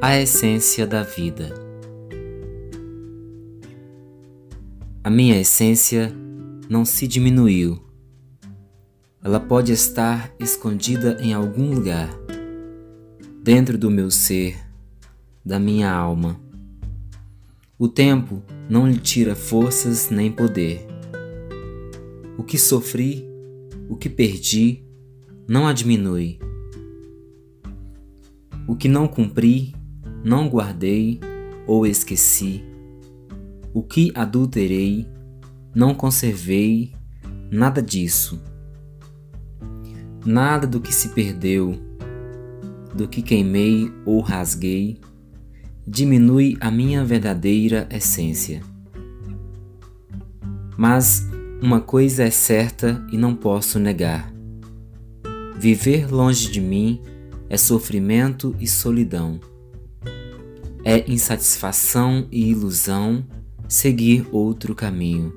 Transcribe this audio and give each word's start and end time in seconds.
a 0.00 0.16
essência 0.16 0.86
da 0.86 1.02
vida. 1.02 1.52
A 5.02 5.10
minha 5.10 5.40
essência 5.40 6.14
não 6.70 6.84
se 6.84 7.08
diminuiu. 7.08 7.82
Ela 9.24 9.40
pode 9.40 9.72
estar 9.72 10.32
escondida 10.38 11.18
em 11.20 11.34
algum 11.34 11.74
lugar, 11.74 12.08
dentro 13.42 13.76
do 13.76 13.90
meu 13.90 14.08
ser, 14.08 14.56
da 15.44 15.58
minha 15.58 15.90
alma. 15.90 16.40
O 17.76 17.88
tempo 17.88 18.40
não 18.70 18.88
lhe 18.88 18.98
tira 18.98 19.34
forças 19.34 20.10
nem 20.10 20.30
poder. 20.30 20.86
O 22.36 22.44
que 22.44 22.56
sofri, 22.56 23.28
o 23.88 23.96
que 23.96 24.08
perdi, 24.08 24.84
não 25.48 25.66
a 25.66 25.72
diminui. 25.72 26.38
O 28.64 28.76
que 28.76 28.86
não 28.86 29.08
cumpri, 29.08 29.74
não 30.24 30.48
guardei 30.48 31.20
ou 31.66 31.86
esqueci. 31.86 32.64
O 33.72 33.82
que 33.82 34.10
adulterei, 34.14 35.06
não 35.74 35.94
conservei, 35.94 36.92
nada 37.50 37.82
disso. 37.82 38.40
Nada 40.24 40.66
do 40.66 40.80
que 40.80 40.92
se 40.92 41.10
perdeu, 41.10 41.78
do 42.94 43.06
que 43.06 43.22
queimei 43.22 43.92
ou 44.04 44.20
rasguei, 44.20 44.98
diminui 45.86 46.56
a 46.60 46.70
minha 46.70 47.04
verdadeira 47.04 47.88
essência. 47.90 48.62
Mas 50.76 51.26
uma 51.62 51.80
coisa 51.80 52.24
é 52.24 52.30
certa 52.30 53.04
e 53.12 53.16
não 53.16 53.34
posso 53.34 53.78
negar: 53.78 54.32
viver 55.58 56.12
longe 56.12 56.50
de 56.50 56.60
mim 56.60 57.00
é 57.48 57.56
sofrimento 57.56 58.54
e 58.60 58.66
solidão 58.66 59.40
é 60.90 61.04
insatisfação 61.06 62.26
e 62.32 62.48
ilusão 62.48 63.22
seguir 63.68 64.26
outro 64.32 64.74
caminho. 64.74 65.30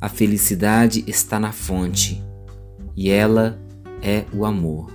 A 0.00 0.08
felicidade 0.08 1.04
está 1.06 1.38
na 1.38 1.52
fonte 1.52 2.20
e 2.96 3.10
ela 3.10 3.56
é 4.02 4.24
o 4.32 4.44
amor. 4.44 4.90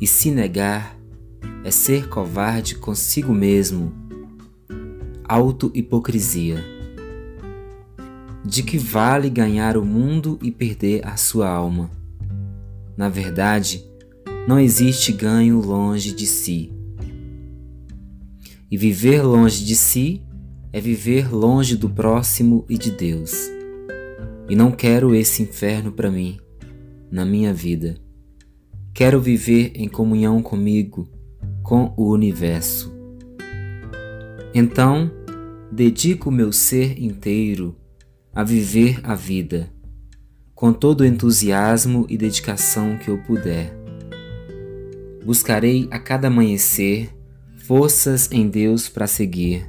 E 0.00 0.06
se 0.06 0.32
negar 0.32 0.98
é 1.62 1.70
ser 1.70 2.08
covarde 2.08 2.74
consigo 2.74 3.32
mesmo, 3.32 3.92
auto-hipocrisia. 5.22 6.64
De 8.44 8.64
que 8.64 8.78
vale 8.78 9.30
ganhar 9.30 9.76
o 9.76 9.84
mundo 9.84 10.40
e 10.42 10.50
perder 10.50 11.06
a 11.06 11.16
sua 11.16 11.48
alma? 11.48 11.88
Na 12.96 13.08
verdade, 13.08 13.88
não 14.48 14.58
existe 14.58 15.12
ganho 15.12 15.60
longe 15.60 16.12
de 16.12 16.26
si. 16.26 16.75
E 18.70 18.76
viver 18.76 19.22
longe 19.22 19.64
de 19.64 19.76
si 19.76 20.22
é 20.72 20.80
viver 20.80 21.32
longe 21.32 21.76
do 21.76 21.88
próximo 21.88 22.64
e 22.68 22.76
de 22.76 22.90
Deus. 22.90 23.48
E 24.48 24.54
não 24.54 24.70
quero 24.70 25.14
esse 25.14 25.42
inferno 25.42 25.92
para 25.92 26.10
mim, 26.10 26.38
na 27.10 27.24
minha 27.24 27.54
vida. 27.54 27.96
Quero 28.92 29.20
viver 29.20 29.72
em 29.74 29.88
comunhão 29.88 30.42
comigo, 30.42 31.08
com 31.62 31.94
o 31.96 32.10
universo. 32.10 32.94
Então, 34.54 35.10
dedico 35.70 36.30
meu 36.30 36.52
ser 36.52 37.02
inteiro 37.02 37.76
a 38.34 38.44
viver 38.44 39.00
a 39.02 39.14
vida, 39.14 39.72
com 40.54 40.72
todo 40.72 41.00
o 41.00 41.04
entusiasmo 41.06 42.06
e 42.08 42.18
dedicação 42.18 42.98
que 42.98 43.08
eu 43.08 43.16
puder. 43.22 43.72
Buscarei 45.24 45.88
a 45.90 45.98
cada 45.98 46.28
amanhecer 46.28 47.15
forças 47.66 48.30
em 48.30 48.48
Deus 48.48 48.88
para 48.88 49.08
seguir. 49.08 49.68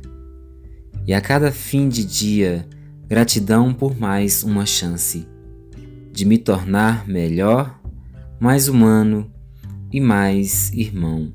E 1.07 1.13
a 1.13 1.19
cada 1.19 1.51
fim 1.51 1.89
de 1.89 2.05
dia, 2.05 2.67
gratidão 3.07 3.73
por 3.73 3.97
mais 3.97 4.43
uma 4.43 4.67
chance 4.67 5.27
de 6.11 6.23
me 6.23 6.37
tornar 6.37 7.07
melhor, 7.07 7.81
mais 8.39 8.67
humano 8.67 9.31
e 9.91 9.99
mais 9.99 10.71
irmão. 10.73 11.33